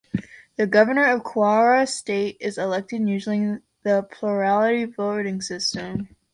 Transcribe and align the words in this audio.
The 0.55 0.65
Governor 0.65 1.05
of 1.05 1.21
Kwara 1.21 1.87
State 1.87 2.37
is 2.39 2.57
elected 2.57 3.07
using 3.07 3.61
the 3.83 4.01
plurality 4.01 4.85
voting 4.85 5.41
system. 5.43 6.15